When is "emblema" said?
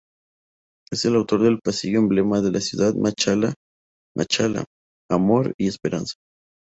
1.99-2.41